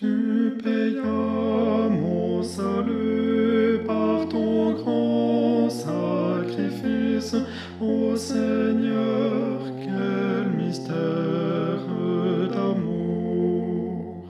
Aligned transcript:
Tu 0.00 0.56
payas 0.62 1.88
mon 1.90 2.40
salut 2.40 3.80
par 3.84 4.28
ton 4.28 4.74
grand 4.74 5.68
sacrifice, 5.68 7.34
ô 7.80 8.14
Seigneur, 8.14 9.58
quel 9.82 10.50
mystère 10.56 11.82
d'amour. 12.52 14.22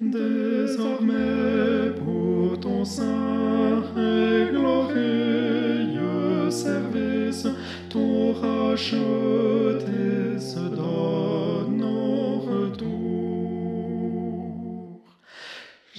Désormais 0.00 1.90
pour 1.98 2.60
ton 2.60 2.84
saint 2.84 3.82
et 3.96 4.52
glorieux 4.52 6.48
service, 6.48 7.48
ton 7.90 8.34
racheté 8.34 10.38
se 10.38 10.60
donne 10.60 11.11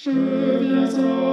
Je 0.04 1.23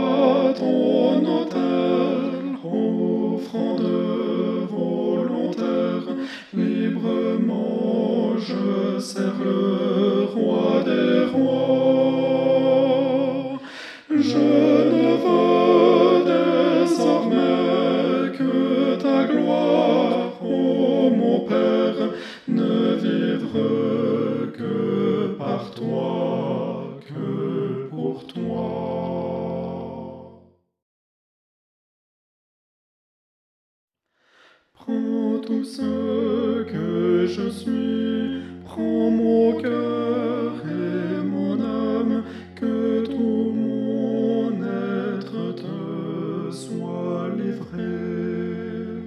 Prends 34.83 35.37
tout 35.45 35.63
ce 35.63 36.63
que 36.63 37.27
je 37.27 37.49
suis, 37.49 38.41
prends 38.65 39.11
mon 39.11 39.61
cœur 39.61 40.53
et 40.65 41.23
mon 41.23 41.53
âme, 41.61 42.23
que 42.55 43.05
tout 43.05 43.53
mon 43.53 44.51
être 44.63 45.55
te 45.55 46.51
soit 46.51 47.29
livré. 47.37 49.03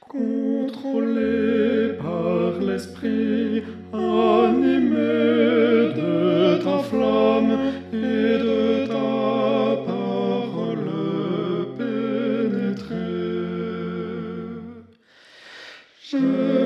Contrôlé 0.00 1.98
par 1.98 2.58
l'esprit, 2.62 3.62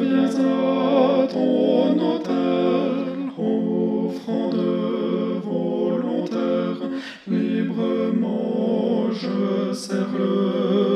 viens 0.03 0.29
à 0.29 1.27
ton 1.27 1.99
autel, 2.15 3.31
offrande 3.39 4.61
volontaire, 5.45 6.81
librement 7.27 9.11
je 9.13 9.73
sers 9.75 10.13
le 10.19 10.88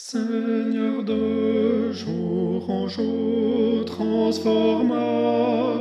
Seigneur 0.00 1.02
de 1.02 1.90
jour 1.90 2.70
en 2.70 2.86
jour, 2.86 3.84
transforma 3.84 4.94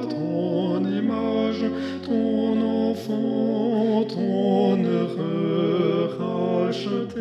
ton 0.09 0.83
image, 0.83 1.63
ton 2.03 2.89
enfant, 2.89 4.05
ton 4.09 4.83
heureux 4.83 6.09
racheté. 6.17 7.19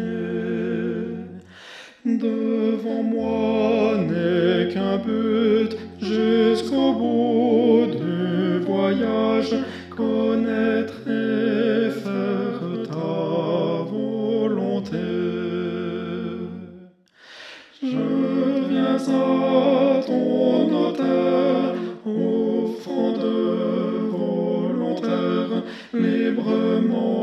Devant 2.07 3.03
moi 3.03 3.99
n'est 3.99 4.73
qu'un 4.73 4.97
but 4.97 5.77
jusqu'au 6.01 6.93
bout 6.95 7.87
du 7.95 8.65
voyage, 8.65 9.55
connaître 9.95 10.95
viens 18.69 18.97
à 18.97 20.03
ton 20.07 20.59
autel, 20.87 21.75
offrande 22.05 23.25
volontaire, 24.13 25.53
librement 25.95 27.17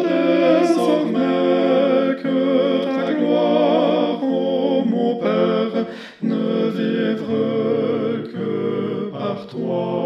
désormais 0.62 2.16
que 2.22 2.38
ta 2.96 3.08
gloire, 3.14 4.18
ô 4.22 4.82
mon 4.84 5.12
Père, 5.16 5.76
ne 6.22 6.46
vivre 6.70 7.32
que 8.32 9.10
par 9.10 9.38
toi, 9.46 10.01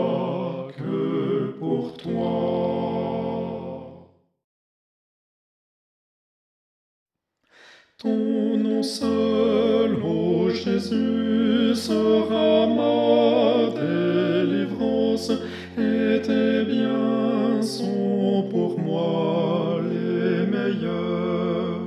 Ton 7.99 8.59
nom 8.59 8.83
seul, 8.83 9.95
ô 10.05 10.51
Jésus, 10.51 11.75
sera 11.75 12.67
ma 12.67 13.71
délivrance, 13.75 15.31
et 15.79 16.21
tes 16.21 16.65
biens 16.67 17.63
sont 17.63 18.49
pour 18.51 18.79
moi 18.79 19.81
les 19.91 20.47
meilleurs. 20.47 21.81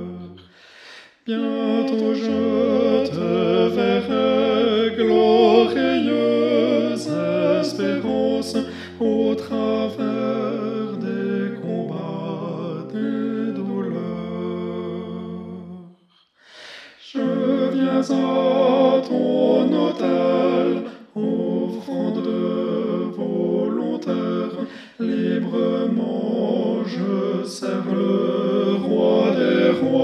Bientôt 1.24 2.12
je 2.12 3.06
te 3.08 3.68
verrai, 3.76 4.96
glorieuse 4.96 7.08
espérance, 7.60 8.56
au 8.98 9.36
travers 9.36 10.09
viens 17.80 18.00
à 18.00 19.00
ton 19.08 19.72
autel, 19.86 20.68
offrande 21.16 22.28
volontaire, 23.16 24.54
librement 24.98 26.84
je 26.86 27.44
sers 27.46 27.84
le 27.92 28.76
roi 28.84 29.30
des 29.38 29.70
rois. 29.80 30.00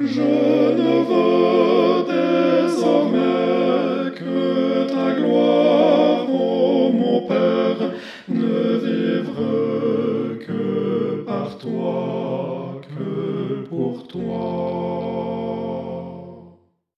Je 0.00 0.20
ne 0.80 0.94
veux 1.08 1.94
désormais 2.66 4.10
que 4.18 4.86
ta 4.92 5.08
gloire, 5.18 6.26
ô 6.28 6.90
mon 6.92 7.20
Père, 7.22 7.82
ne 8.28 8.58
vivre 8.84 9.65